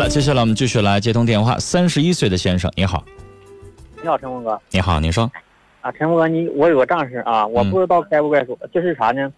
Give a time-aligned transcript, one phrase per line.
[0.00, 1.58] 了，接下来我们继续来接通电话。
[1.58, 3.04] 三十一岁的先生，你好，
[4.00, 4.58] 你好，陈峰哥。
[4.70, 5.30] 你好，你说，
[5.82, 9.30] 啊，陈峰哥，你我有个账事啊，我不知道该不该说，就是啥呢？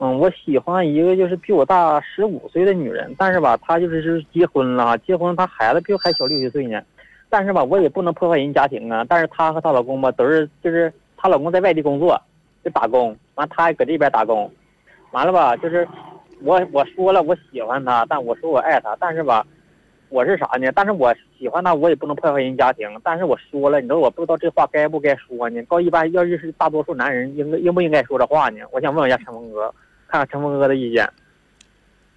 [0.00, 6.82] 嗯，我喜欢一个就是比我大十五岁的女人，但是吧，她就是是结婚了，结婚她孩子比我还小六七岁呢，
[7.30, 9.06] 但是吧，我也不能破坏人家庭啊。
[9.08, 12.20] 但是她和她老公吧，都是就是她老公在外地工作，
[12.62, 14.52] 就打工，完她搁这边打工，
[15.12, 15.88] 完了吧，就是
[16.42, 19.46] 我我说了我喜欢她，但我说我爱她，但是吧，
[20.14, 20.70] 我是啥呢？
[20.72, 25.60] 但是我喜欢他，我也不能破坏人家庭，但是我说了，你说我不知道这话该不该说呢？
[25.64, 28.60] 告一般要是是大多数男人应该应不应该说这话呢？
[28.70, 29.74] 我想问问一下陈峰哥。
[30.06, 31.10] 看看陈峰哥的意见。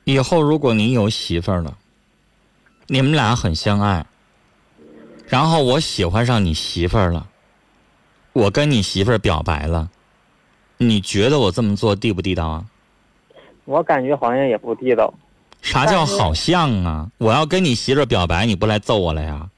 [0.03, 1.75] 以后如果你有媳妇儿了，
[2.85, 4.05] 你们俩很相爱，
[5.25, 7.27] 然后我喜欢上你媳妇儿了，
[8.33, 9.89] 我跟你媳妇儿表白了，
[10.77, 12.65] 你觉得我这么做地不地道啊？
[13.65, 15.11] 我感觉好像也不地道。
[15.61, 17.09] 啥叫好像啊？
[17.17, 19.49] 我要跟你媳妇表白，你不来揍我了呀？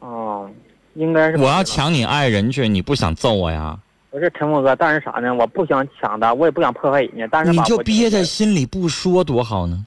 [0.00, 0.50] 哦，
[0.94, 1.36] 应该是。
[1.38, 3.78] 我要抢你爱人去，你不想揍我呀？
[4.10, 5.34] 不是陈峰哥，但是啥呢？
[5.34, 9.86] 我不想抢他，我也不想破坏人家，但是你就憋在心里不说多好呢。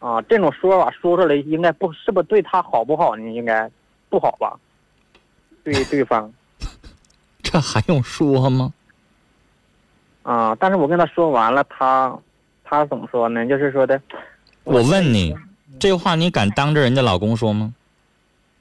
[0.00, 3.30] 啊，这种说法说出来应该不是不对他好不好呢？
[3.30, 3.70] 应该
[4.10, 4.58] 不好吧？
[5.64, 6.30] 对 对方，
[7.42, 8.72] 这还用说吗？
[10.22, 10.56] 啊！
[10.58, 12.12] 但是我跟他说完了，他
[12.64, 13.46] 他怎么说呢？
[13.46, 14.00] 就是说的，
[14.66, 15.32] 我问你，
[15.78, 17.72] 这话你敢当着人家老公说吗？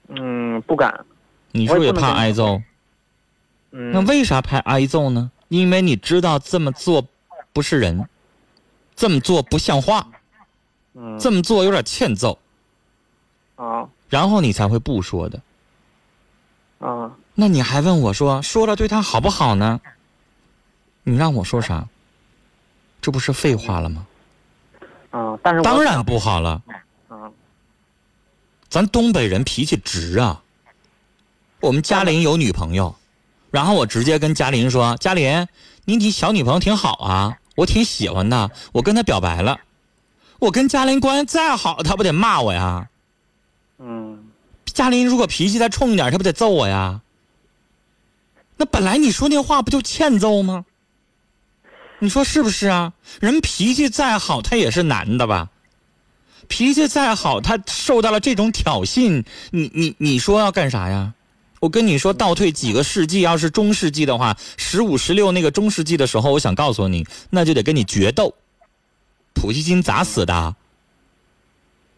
[0.09, 1.03] 嗯，不敢。
[1.51, 2.61] 你是不是也怕挨揍？
[3.71, 5.31] 那为啥怕挨揍呢？
[5.47, 7.03] 因为你知道这么做
[7.51, 8.07] 不是人，
[8.95, 10.07] 这么做不像话，
[11.19, 12.37] 这么做有点欠揍
[13.55, 15.41] 啊，然后你才会不说的
[16.79, 17.11] 啊。
[17.33, 19.81] 那你还问我说说了对他好不好呢？
[21.03, 21.87] 你让我说啥？
[23.01, 24.05] 这不是废话了吗？
[25.15, 26.61] 啊，但是当然不好了。
[27.09, 27.31] 嗯，
[28.67, 30.41] 咱东北人脾气直啊。
[31.61, 32.93] 我们嘉林有女朋友。
[33.49, 35.47] 然后我直接跟嘉林说：“嘉林，
[35.85, 39.57] 你你小女朋友挺好啊，我挺喜欢她，我跟她表白了。
[40.39, 42.89] 我跟嘉林关系再好，她不得骂我呀？
[43.77, 44.25] 嗯，
[44.65, 46.99] 嘉林如果脾气再冲一点，她不得揍我呀？
[48.57, 50.65] 那本来你说那话不就欠揍吗？
[52.05, 52.93] 你说是不是啊？
[53.19, 55.49] 人脾气再好，他也是男的吧？
[56.47, 61.13] 脾气再好，他受到了这种挑衅，你你你说要干啥呀？”
[61.61, 68.35] 我跟你说，倒退几个世纪，要是中世纪的话，十五、十六那个中世纪的时候，我想告诉你，那就得跟你决斗。
[69.33, 70.55] 普希金咋死的？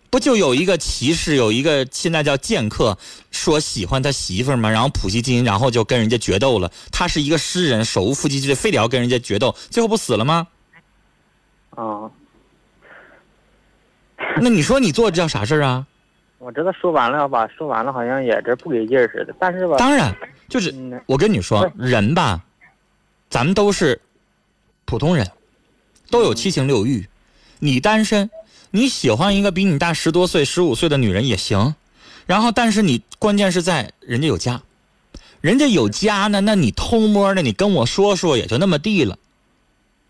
[0.09, 2.97] 不就有一个骑士，有一个现在叫剑客，
[3.31, 4.69] 说喜欢他媳妇儿吗？
[4.69, 6.72] 然后普希金，然后就跟人家决斗了。
[6.91, 10.47] 他是一个诗人，手无缚鸡之力，非得要跟人家决斗，最后不死了吗？
[11.72, 12.12] 哦。
[14.40, 15.85] 那你说你做这叫啥事儿啊？
[16.39, 20.16] 我知道说完了吧，说完了好像也这不给劲儿似的，但是吧，当然
[20.47, 20.74] 就是
[21.06, 22.39] 我跟你说，人吧，
[23.29, 24.00] 咱们都是
[24.85, 25.29] 普通人，
[26.09, 27.07] 都有七情六欲。
[27.59, 28.29] 你单身，
[28.72, 31.75] 你喜欢一个比你大十多岁、十五岁的女人也行。
[32.25, 34.61] 然后，但是你关键是在人家有家，
[35.39, 39.17] 人家有家呢，那你偷摸的，你跟我说说也就那么地了，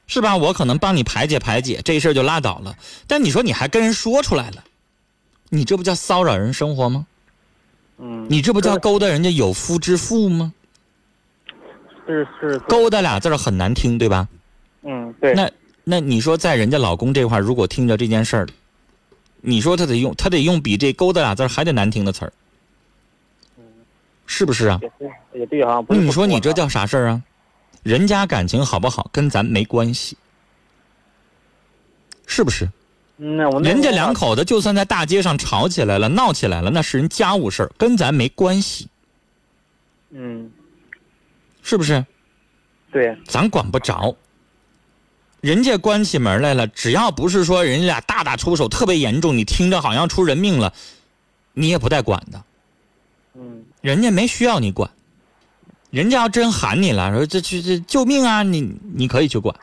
[0.07, 0.35] 是吧？
[0.35, 2.75] 我可能帮你排解排解，这事儿就拉倒了。
[3.06, 4.63] 但你说你还跟人说出来了。
[5.50, 7.06] 你这不叫骚扰人生活吗？
[8.00, 10.53] 嗯，你这不叫勾搭人家有夫之妇吗？
[12.06, 14.28] 是是，勾搭俩字儿很难听，对吧？
[14.84, 15.34] 嗯，对。
[15.34, 15.50] 那
[15.90, 18.48] 那你说在人家老公这块如果听着这件事儿，
[19.40, 22.34] 你说他得用他得用比这勾搭俩字儿还得难听的词儿，
[24.26, 24.78] 是不是啊？
[24.81, 25.81] 也对，也对哈。
[25.88, 27.24] 那你说你这叫啥事儿啊？
[27.84, 30.18] 人家感情好不好跟咱没关系，
[32.26, 32.70] 是不是？
[33.16, 38.90] 那我人家两口子就算在大街上吵起来了、闹起来了，那是人家务事儿，跟咱没关系。
[40.09, 40.52] 嗯，
[41.64, 42.06] 是不是？
[42.92, 44.14] 对，咱管不着。
[45.47, 50.73] 人家关起门来了，只要不是说人家俩大打出手特别严重，你听着好像出人命了，
[51.53, 52.44] 你也不带管的。
[53.34, 54.91] 嗯，人家没需要你管。
[55.90, 58.44] 人家要真喊你了，说这这这救命啊！
[58.44, 59.55] 你你可以去管。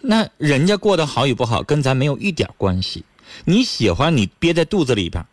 [0.00, 3.04] 那人家过得好与不好，跟咱没有一点关系。
[3.44, 5.26] 你喜欢你憋在肚子里边，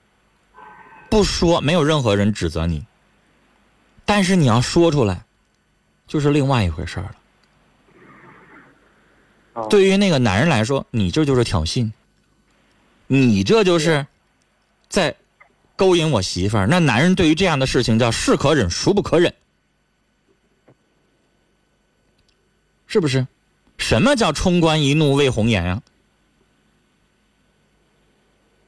[1.10, 2.86] 不说没有任何人指责你。
[4.04, 5.24] 但是你要说出来，
[6.06, 7.16] 就是另外一回事了。
[9.70, 11.92] 对于那个男人来说，你这就是挑衅，
[13.08, 14.06] 你这就是
[14.90, 15.16] 在
[15.76, 16.68] 勾引我媳妇儿。
[16.68, 19.34] 那男人对于这样的事情叫是可忍，孰不可忍，
[22.88, 23.28] 是不是？
[23.78, 25.82] 什么叫冲冠一怒为红颜啊？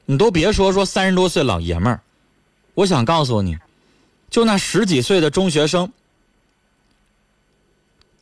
[0.06, 2.02] 你都别说说三十多岁老爷们儿，
[2.74, 3.58] 我想告诉你，
[4.30, 5.94] 就那十几岁的中学生，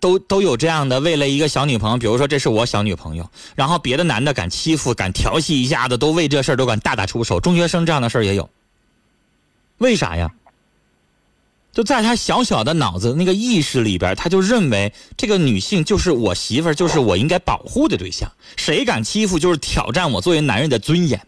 [0.01, 7.39] 都都有这样的，为了一个小女朋友，比如说这是我小女朋友，然后别的男的敢欺负、敢调戏一下子，都为这事儿都敢大打出手。
[7.39, 8.49] 中学生这样的事儿也有，
[9.77, 10.33] 为啥呀？
[11.71, 18.29] 就在他小小的脑子那个意识里边，他就认为这个女性就是我媳妇儿，就是我应该保护的对象。
[18.57, 21.25] 谁敢欺负，就是挑战我作为男人的尊严。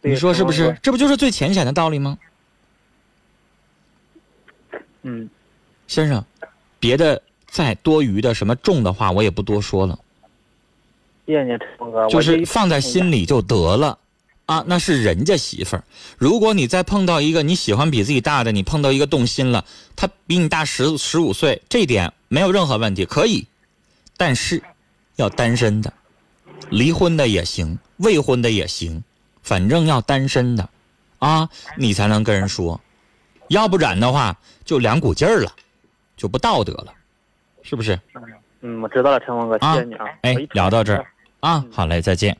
[0.00, 0.78] 你说是不是？
[0.82, 2.16] 这不就是最浅显的道理吗？
[5.04, 5.30] 嗯，
[5.86, 6.24] 先生，
[6.80, 9.98] 别的再多余的什么重的话，我也不多说了。
[11.26, 12.08] 谢谢你，陈峰哥。
[12.08, 13.98] 就是放在心里就得了。
[14.46, 15.84] 啊，那是人家媳妇儿。
[16.18, 19.64] 如果你再碰到一个你喜欢比自己大的，你碰到一个动心了，
[19.96, 23.46] 他比你大十十五岁，这点没有任何问题，可以。
[24.18, 24.62] 但是，
[25.16, 25.90] 要单身的，
[26.68, 29.02] 离婚的也行，未婚的也行，
[29.42, 30.68] 反正要单身的，
[31.20, 31.48] 啊，
[31.78, 32.78] 你才能跟人说。
[33.48, 35.50] 要不然的话，就两股劲儿了，
[36.16, 36.92] 就不道德了，
[37.62, 37.98] 是不是？
[38.60, 40.06] 嗯，我知道了，陈峰哥，谢谢你啊。
[40.22, 41.06] 哎，聊到这儿
[41.40, 42.36] 啊，好嘞，再见。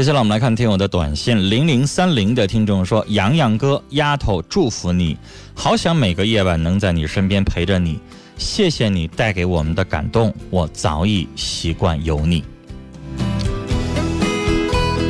[0.00, 5.14] 接下来我们来看听友的短信，零零三零的听众说：“洋洋哥，丫头，祝福你，
[5.54, 8.00] 好想每个夜晚能在你身边陪着你，
[8.38, 12.42] 谢谢你带给我们的感动，我早已习惯有你。”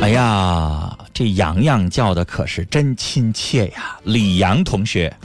[0.03, 5.15] 哎呀，这洋洋叫的可是真亲切呀，李阳同学，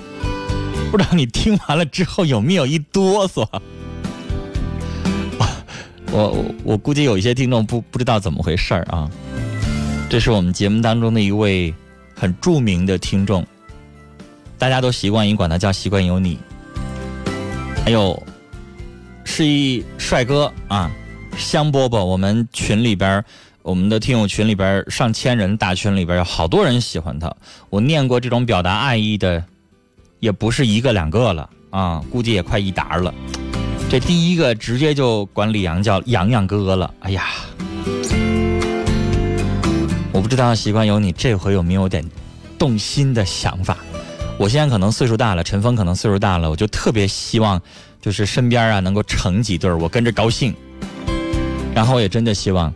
[0.92, 3.44] 不知道你听完了之后有没有一哆嗦？
[6.12, 9.10] 我我估计有一些听众不不知道怎么回事儿啊。
[10.08, 11.74] 这是我们节目当中的一位
[12.14, 13.44] 很著名的听众，
[14.56, 16.38] 大家都习惯于管他叫“习惯有你”。
[17.84, 18.22] 还有，
[19.24, 20.90] 是一帅哥啊，
[21.36, 22.04] 香饽饽。
[22.04, 23.22] 我们群里边，
[23.62, 27.34] 我们的听友群里边上千人大群里边有好多人喜欢他。
[27.68, 29.44] 我念过这种表达爱意的，
[30.20, 33.12] 也不是一个两个了啊，估计也快一沓了。
[33.90, 37.24] 这第一个直接就管李阳叫“洋洋哥”了，哎呀！
[40.16, 42.02] 我不知道习惯有你这回有没有点
[42.58, 43.76] 动心的想法？
[44.38, 47.60] 我现在可能岁数大了，陈峰可能岁数大了，我就特别希望，
[48.00, 50.54] 就是身边啊能够成几对儿我跟着高兴。
[51.74, 52.72] 然后也真的希望，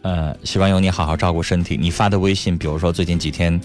[0.00, 1.76] 呃，习惯有你好好照顾身体。
[1.76, 3.60] 你发的微信，比如说最近几天，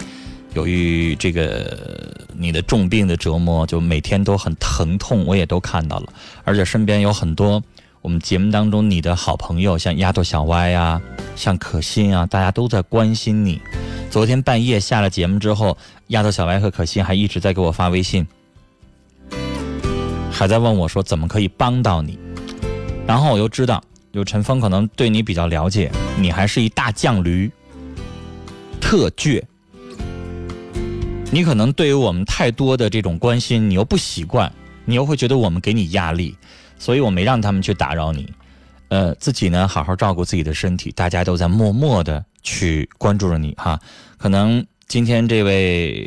[0.52, 6.12] 由于这个你的重病的折磨，就每天都很疼痛，我也都看到了。
[6.44, 7.62] 而且身边有很多。
[8.04, 11.00] 我们节目当中，你的好朋友像丫头小歪呀，
[11.36, 13.58] 像可心啊，大家都在关心你。
[14.10, 15.74] 昨天半夜下了节目之后，
[16.08, 18.26] 丫头小歪和可心还一直在给我发微信，
[20.30, 22.18] 还在问我说怎么可以帮到你。
[23.06, 27.50] 然后我又知道，有陈峰可能对你比较了解，你还是一大犟驴，
[28.82, 29.42] 特倔。
[31.30, 34.52] 你可能对于我们太多的这种关心，你又不习惯，
[34.84, 36.36] 你又会觉得我们给你压力。
[36.78, 38.32] 所以我没让他们去打扰你，
[38.88, 40.92] 呃，自己呢好好照顾自己的身体。
[40.92, 43.80] 大家都在默默的去关注着你哈。
[44.18, 46.06] 可能今天这位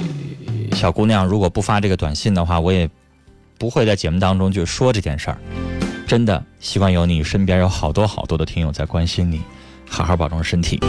[0.74, 2.90] 小姑娘如果不发这个短信的话，我也
[3.58, 5.38] 不会在节目当中去说这件事儿。
[6.06, 9.42] 真的，希望有你身边有好多好多的听友在关心你，
[9.90, 10.80] 好好保重身体。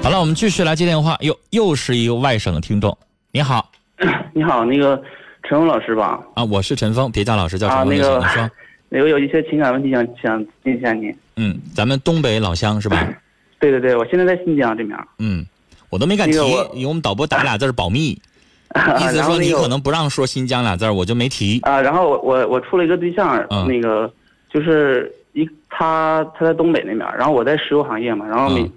[0.00, 1.16] 好了，我们继续来接电话。
[1.20, 2.96] 又又是一个外省的听众，
[3.32, 3.70] 你好。
[4.32, 5.00] 你好，那个
[5.42, 6.20] 陈峰老师吧？
[6.34, 8.18] 啊，我是陈峰，别叫老师，叫陈峰就行。
[8.20, 8.50] 你说，
[8.88, 11.12] 那个有一些情感问题想想问一下你。
[11.36, 13.08] 嗯，咱们东北老乡是吧？
[13.58, 14.96] 对对对，我现在在新疆这面。
[15.18, 15.44] 嗯，
[15.90, 16.36] 我都没敢提，
[16.74, 18.10] 因为我们导播打俩字保密，
[19.00, 21.58] 意思说你可能不让说新疆俩字我就没提。
[21.62, 24.10] 啊，然后我我我处了一个对象，那个
[24.52, 28.70] 就是一他他在东北那边，然后我在石油行业嘛，然后每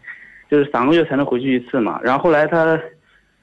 [0.50, 2.80] 就是三个月才能回去一次嘛，然后后来他。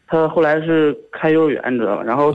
[0.08, 2.02] 他后来是开幼儿园，你知道吧？
[2.02, 2.34] 然后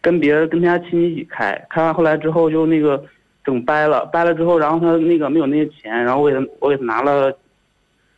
[0.00, 3.02] 跟别人跟他家亲戚一起开，开完后来之后就那个
[3.44, 7.30] 整掰了，掰了之后，然后他那个没有那些钱，然后我给他我给他拿了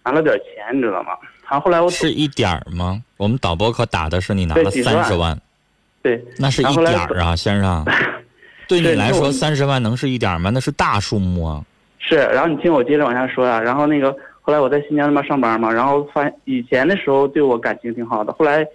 [0.04, 1.12] 拿了点钱，你知道吗？
[1.50, 3.02] 然后后来我是一点儿吗？
[3.16, 5.36] 我们导播可打的是你拿了三十万，
[6.02, 7.84] 对，那是一点儿啊，先生。
[8.68, 10.50] 对你来说，三十万能是一点吗？
[10.50, 11.64] 那是大数目啊。
[11.98, 18.66] 是，然后你听我接着往下说啊，然后那个后来我在新疆那边上班嘛，然后发现以前的时候对我感情挺好的，后来。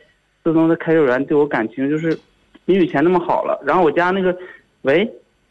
[0.48, 2.18] 自从他开幼儿园，对我感情就是
[2.64, 3.62] 没以前那么好了。
[3.66, 4.34] 然后我家那个，
[4.84, 5.06] 喂，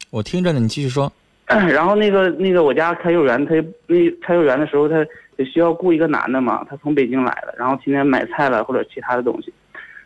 [0.08, 1.12] 我听着呢，你继续说。
[1.46, 3.54] 然后那个那个我家开幼儿园，他
[3.86, 9.52] 那开幼儿园的时候，他也需要雇一个男的嘛，他从北京来的，然后天天买菜了或者其他的东西。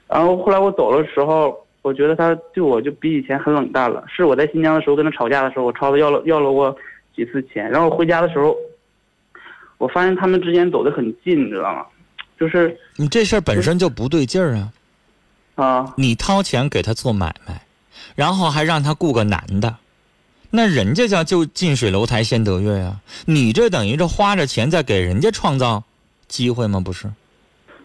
[0.08, 4.04] 然后后来我走的时候，我觉得他对我就比以前很冷淡了。
[4.08, 6.76] 是我在新疆的时候跟他吵架的时候，我朝他要了要了我
[7.14, 8.56] 几次钱，然后回家的时候，
[9.78, 11.86] 我发现他们之间走得很近，你知道吗？
[12.38, 14.72] 就是你这事儿本身就不对劲儿啊！
[15.60, 17.62] 啊，你掏钱给他做买卖，
[18.14, 19.76] 然后还让他雇个男的。
[20.50, 25.84] 那人家叫就近水楼台先得月呀，你这等于是花着钱在给人家创造
[26.26, 26.80] 机会吗？
[26.80, 27.08] 不是？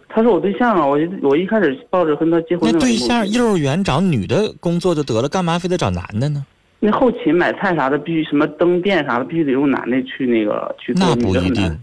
[0.10, 2.72] 他是我对象啊，我我一开始抱着跟他结婚。
[2.72, 6.46] 那对象幼儿园找女的工作就得了，干嘛非得找男的呢？
[6.80, 11.06] 那后勤买菜啥的必须什么灯电啥的必须得用男的去那个去做。
[11.06, 11.80] 那不一定，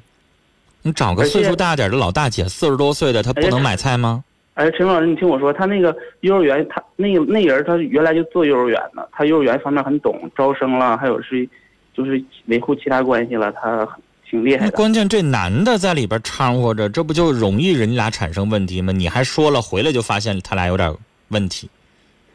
[0.83, 4.25] 你找个岁数大点的老大姐，四十多岁的，她不能买菜吗？
[4.55, 11.49] 哎，陈老师，你听我说，他那个幼儿园，他那个那人，他原来就做幼儿园的，他幼儿园方面很懂，招生了，还有是，
[11.95, 13.89] 就是维护其他关系了，他
[14.29, 14.73] 挺厉害的。
[14.73, 18.93] 关键这男的在里边掺和着，这不就容易人俩产生问题吗？
[18.93, 20.95] 你还说了，回来就发现他俩有点
[21.29, 21.71] 问题。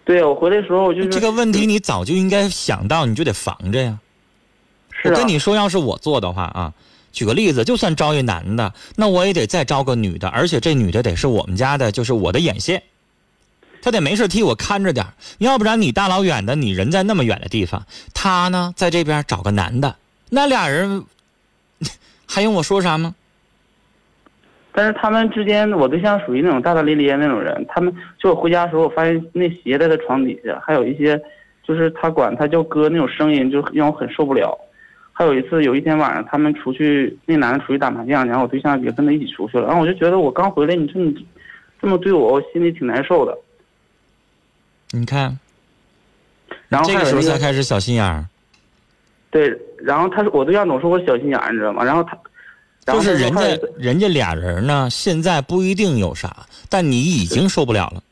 [0.03, 3.99] 对，我回来的时候我就这个问题，你早就应该想到，你就得防着呀。
[4.91, 6.73] 是我跟你说，要是我做的话啊。
[7.11, 12.83] 举个例子，就算招一男的，那我也得再招个女的，而且这女的得是我们家的，就是我的眼线，
[13.81, 15.05] 她得没事替我看着点
[15.39, 19.95] 要不然你大老远的，你人在那么远的地方，他呢在这边找个男的，
[20.29, 21.03] 那俩人
[22.27, 23.15] 还用我说啥吗？
[24.73, 31.19] 但是他们之间，我对象属于那种大大咧咧那种人，他们就我回家的时候，我发现那鞋在他床底下，还有一些，
[31.63, 34.55] 就是他管他叫哥那种声音，就让我很受不了。
[35.17, 39.65] 还有一次，有一天晚上，他们出去，那男的出去打麻将，然后我对象也跟他一起出去了。
[39.65, 41.25] 然后我就觉得，我刚回来，你说你
[41.81, 43.35] 这么对我，我心里挺难受的。
[44.91, 45.35] 你看，
[46.69, 48.25] 然后这个时候才开始小心眼儿。
[49.31, 51.83] 对，然后他说我对象总说我小心眼儿，你知道吗？
[51.83, 53.41] 然后他就是人家
[53.75, 58.03] 人家俩人呢，现在不一定有啥，但你已经受不了了。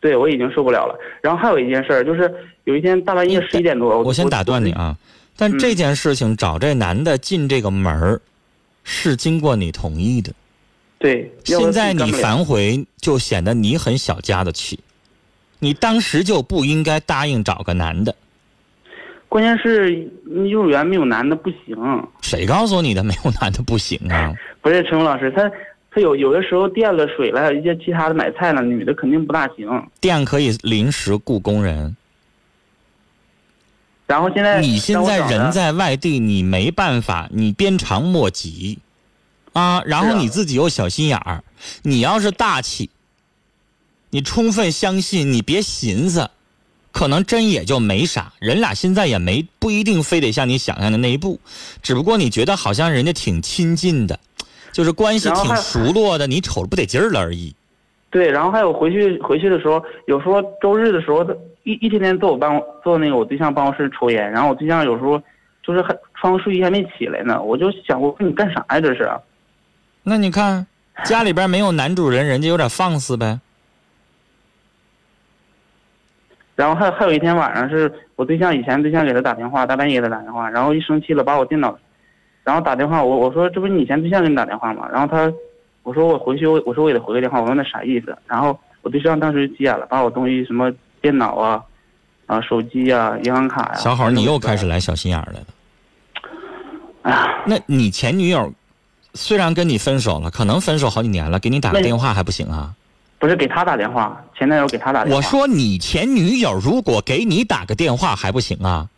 [0.00, 0.98] 对，我已经受不了了。
[1.20, 2.34] 然后还有一件事儿，就是
[2.64, 4.96] 有一天大半夜十一点多，我先打断你啊。
[5.36, 8.20] 但这件事情找这男的进这个门儿，
[8.84, 10.32] 是经过你同意的。
[10.98, 11.32] 对。
[11.44, 14.78] 现在你反悔，就显得你很小家子气。
[15.58, 18.14] 你当时就不应该答应找个男的。
[19.28, 20.06] 关键是
[20.50, 21.76] 幼儿园没有男的不行。
[22.20, 24.34] 谁告诉你的没有男的不行啊？
[24.60, 25.50] 不是陈峰老师，他
[25.90, 29.66] 他有有的时候电了水了，一些其他的买菜了，女的肯定不大行。
[30.00, 31.96] 电可以临时雇工人。
[34.12, 38.78] 然后现在你现在人在外地，你没办法，你鞭长莫及，
[39.54, 41.42] 啊，然后你自己又小心眼儿，
[41.80, 42.90] 你要是大气，
[44.10, 46.28] 你充分相信，你别寻思，
[46.92, 48.34] 可能真也就没啥。
[48.38, 51.40] 人俩现在也没不一定非得像你想象的那一步，
[51.82, 54.20] 只不过你觉得好像人家挺亲近的，
[54.74, 57.54] 就是关系挺熟络的，你瞅着不得劲儿了而已。
[58.12, 61.34] 对，然后还有回去回去的时候，有时候周日的时候他。
[61.64, 65.16] 一一天天坐我办公坐那个我对象办公室抽烟，然后我对象有时候
[65.62, 69.08] 就是还穿个睡衣还没起来呢，我就想我说你干啥呀这是？
[70.02, 70.66] 那你看
[71.04, 73.38] 家里边没有男主人，人家有点放肆呗。
[76.56, 81.78] 然后还还有一天晚上是我对象以前对象给他打电话，大半夜的打电话，然后一生气了把我电脑，
[82.42, 84.88] 然后打电话我我说这不是你以前对象给你打电话吗？
[84.92, 85.32] 然后他
[85.82, 88.16] 我说我回去我我说我也得回个电话，我说那啥意思？
[88.26, 90.72] 然后我对象当时急眼了，把我东西什么。
[91.02, 91.60] 电脑啊，
[92.26, 93.74] 啊，手机啊，银行卡呀。
[93.74, 95.46] 小好，你又开始来小心眼来了。
[97.02, 98.52] 哎呀，那你前女友
[99.12, 102.72] 虽然跟你分手了，可能分手好几年了，给你打个电话还不行啊？
[103.18, 105.16] 不是给他打电话，前男友给他打电话。
[105.16, 108.88] 我说你前女友如果给你打个电话还不行啊？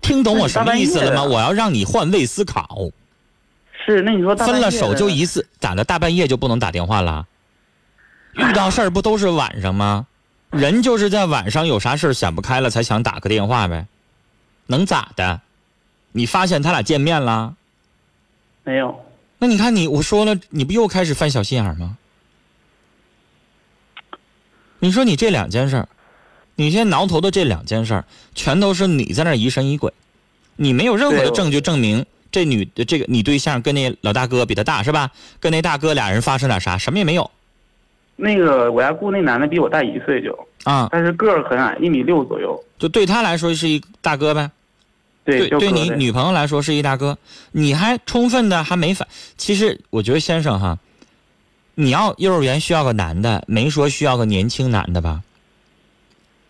[0.00, 1.24] 听懂我什么意思了吗？
[1.24, 2.88] 我要让你换位思考。
[3.94, 5.82] 是，那你说分了手就一次，咋的？
[5.82, 7.26] 大半夜就不能打电话了？
[8.34, 10.06] 遇到事儿不都是晚上吗？
[10.50, 13.86] 人就是在晚上有啥事想不开了才想打个电话呗，
[14.66, 15.40] 能咋的？
[16.12, 17.54] 你发现他俩见面了？
[18.64, 19.04] 没有。
[19.38, 21.96] 那你看你我说了，你不又开始犯小心眼吗？
[24.80, 25.88] 你说你这两件事
[26.54, 28.04] 你现在挠头的这两件事
[28.34, 29.92] 全都是你在那疑神疑鬼，
[30.56, 35.10] 你没有任何的证据证明这女的这个你对象跟那老大哥比他大是吧？
[35.40, 36.76] 跟那大哥俩人发生点啥？
[36.78, 37.30] 什么也没有。
[38.16, 42.62] 那个我家雇那男的比我大一岁就啊，但是个儿很矮，一米六左右。
[42.78, 44.50] 就对他来说是一大哥呗，
[45.24, 47.16] 对，对你女朋友来说是一大哥，
[47.52, 49.06] 你还充分的还没反。
[49.36, 50.78] 其实我觉得先生哈，
[51.76, 55.22] 你要幼儿园需要个男的，没说需要个年轻男的吧？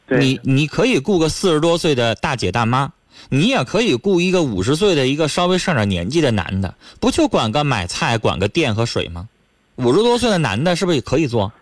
[0.06, 2.90] 你你可以雇个四十多岁的大姐大妈，
[3.28, 9.28] 你也可以雇一个五十岁的一个稍微上点年纪的男的，不就管个买菜、管个电和水吗？
[9.76, 11.52] 五十多岁的男的是不是也可以做？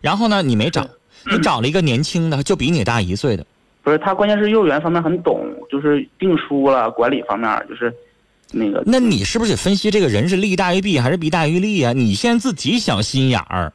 [0.00, 0.86] 然后呢，你没找，
[1.30, 3.46] 你找了一个年轻的，就比你大一岁的。
[3.82, 7.92] 不是他，关键是幼儿园方面很懂，就是订书了，管理方面就是
[8.50, 8.82] 那个。
[8.86, 11.92] 那你是不是得分析这个人是利大于弊还是弊大于利啊？
[11.92, 13.72] 你现在自己小心眼儿。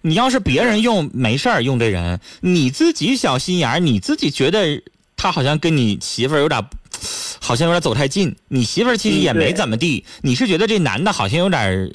[0.00, 4.80] 你要是别人用没事儿用这人，你自己小心眼儿，你自己觉得
[5.18, 6.64] 他好像跟你媳妇儿有点，
[7.40, 8.34] 好像有点走太近。
[8.48, 11.90] 你媳妇儿其实也没怎么地，你是觉得这男的好像有点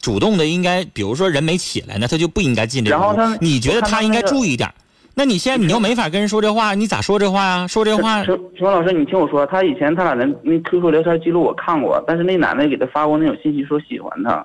[0.00, 3.16] 主动的，应该比如说人没起来呢，他就不应该进这屋。
[3.40, 4.72] 你觉得他应该注意点？
[5.14, 7.66] 那你现在你又没法跟人说这话，你咋说这话呀？
[7.66, 8.22] 说这话？
[8.22, 14.44] 陈陈老师，你听我说，他以前他俩的那 QQ 聊天记录我看过，但是那男的给他发过那种信息，说喜欢他，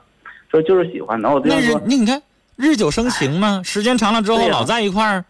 [0.50, 1.36] 说就是喜欢然后。
[1.36, 2.22] 我对象说，那你看。
[2.58, 5.26] 日久生情嘛，时间长了之后老在一块儿，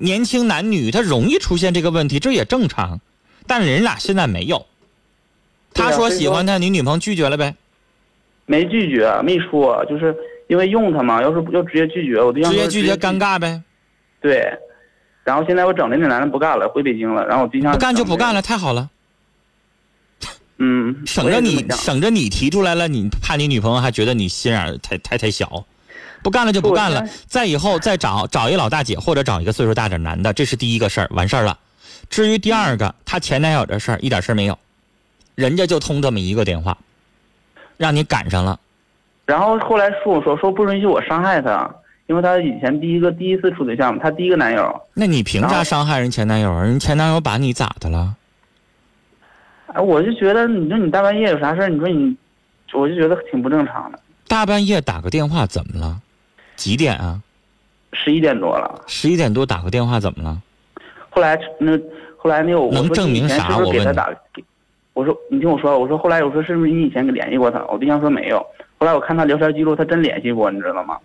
[0.00, 3.00] 年轻男女他容易出现这个问题，这也正常。
[3.46, 4.66] 但人俩现在没有，
[5.72, 7.54] 他说喜欢他，你女朋友拒绝了呗？
[8.44, 10.14] 没拒绝，没说，就是
[10.48, 11.22] 因为用他嘛。
[11.22, 13.62] 要是要直接拒绝，我对象直接拒绝尴尬呗。
[14.20, 14.52] 对，
[15.24, 18.90] 然后现在我整的那男的不干了，回北京了，然后我对象不干就不干了，太好了。
[20.58, 25.64] 嗯，省着你省着你提出来了，你怕你女朋友还觉得你心眼太太太小。
[26.26, 31.56] 不干了就不干了，再以后再找找一老大姐或者找一个岁数大点男的，这是第一个事儿，完事儿了。
[32.10, 34.58] 至于第二个，她前男友的事儿一点事儿没有，
[35.36, 36.76] 人家就通这么一个电话，
[37.76, 38.58] 让你赶上了。
[39.24, 41.72] 然后后来说我说说不允许我伤害他，
[42.08, 44.80] 因为他以前第一个第一次处对象，他第一个男友。
[44.94, 46.52] 那你凭啥伤害人前男友？
[46.60, 48.16] 人前男友把你咋的了？
[49.68, 51.68] 哎，我就觉得你说你大半夜有啥事儿？
[51.68, 52.16] 你说你，
[52.72, 54.00] 我就觉得挺不正常的。
[54.26, 56.00] 大半夜打个电话怎么了？
[56.56, 57.20] 几点啊？
[57.92, 58.82] 十一点多了。
[58.86, 60.42] 十一点多打个电话怎么了？
[61.08, 61.78] 后来那
[62.16, 63.56] 后来那我能证明啥？
[63.58, 63.86] 我问你。
[64.92, 67.62] 我说你听我说，我说后来我说是不是你以前给联系过他？
[67.66, 68.38] 我对象说没有。
[68.78, 70.96] 后来我看他聊天记录，他真联系过，你知道吗？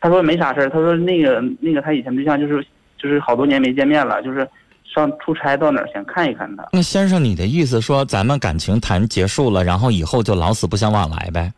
[0.00, 0.68] 他说没啥事儿。
[0.68, 2.64] 他说那个那个他以前对象就是
[3.00, 4.48] 就是好多年没见面了，就是
[4.84, 6.68] 上出差到哪儿想看一看他。
[6.72, 11.52] 那先生，你的意思说咱们感情谈结束了，然后以后就老死不相往来呗？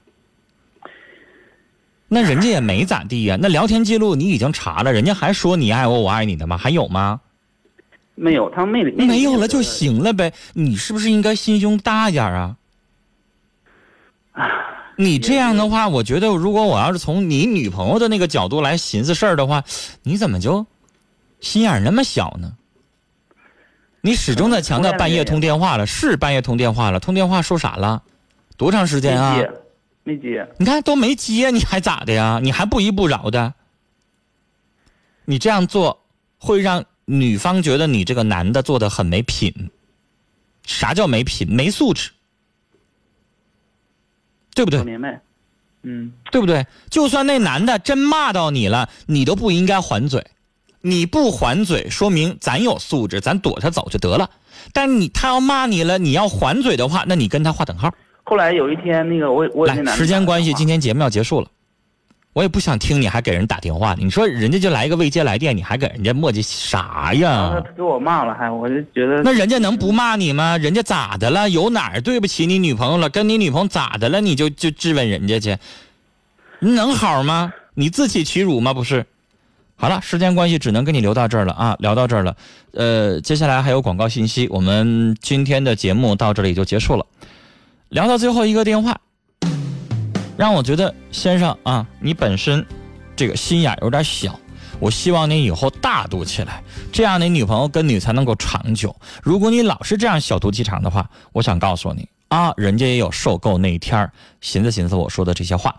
[2.12, 6.56] 那人家也没咋地呀，那聊天记录你已经查了，人家还说你爱我，我爱你的吗？
[6.56, 7.20] 还有吗？
[8.16, 10.32] 没有，他没没有了就行了呗。
[10.52, 12.56] 你是不是应该心胸大点啊？
[14.96, 19.62] 你这样的话，我觉得如果我要是从你女朋友的那个角度来寻思事儿的话，
[20.02, 20.66] 你怎么就
[21.40, 22.52] 心眼那么小呢？
[24.00, 28.02] 你始终在强调半夜通电话了，是半夜通电话了，通电话说啥了？
[28.56, 29.38] 多长时间啊？
[30.10, 32.40] 没接，你看都没接，你还咋的呀？
[32.42, 33.54] 你还不依不饶的？
[35.24, 36.02] 你这样做
[36.38, 39.70] 会让女方觉得你这个男的做的很没品。
[40.64, 41.48] 啥叫没品？
[41.48, 42.10] 没素质，
[44.54, 44.82] 对不对？
[44.82, 45.20] 明白，
[45.82, 46.66] 嗯，对不对？
[46.90, 50.26] 就算那男的真骂到你了，你都不应该还嘴。
[50.80, 54.30] 你不还嘴，说明咱有素质，咱躲他走就得了。
[54.72, 57.94] 但你他要骂你了，你要还嘴的话，那你跟他划等号。
[58.30, 61.48] 后来有一天，那个我我来时间关系，今天节目要结束了，
[62.32, 63.96] 我也不想听你还给人打电话。
[63.98, 67.60] 你说人家就来一个未接来电，你还给人家磨叽啥呀？
[67.66, 70.56] 他给我骂了，还我就觉得那人家能不骂你吗？
[70.58, 71.50] 人家咋的了？
[71.50, 73.10] 有哪儿对不起你女朋友了？
[73.10, 74.20] 跟你女朋友咋的了？
[74.20, 75.56] 你就就质问人家去，
[76.60, 77.52] 你能好吗？
[77.74, 78.72] 你自取其辱吗？
[78.72, 79.04] 不是。
[79.74, 82.36] 好了，时间关系只能跟你留到这儿了啊，聊到这儿了。
[82.74, 87.04] 呃，接下来还有广告信息，我们今天的节目到这里就结束了。
[87.90, 88.96] 聊到最后一个电话，
[90.36, 92.64] 让我觉得先生啊，你本身
[93.16, 94.38] 这个心眼有点小，
[94.78, 98.94] 我希望你以后大度起来，这样你女朋友跟你才能够长久。
[99.24, 104.08] 如果你老是这样小肚鸡肠的话，我想告诉你啊，人家也有受够那一天
[104.40, 105.74] 寻思寻思我说的这些话。